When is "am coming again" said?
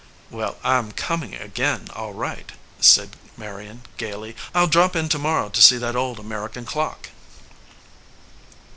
0.79-1.87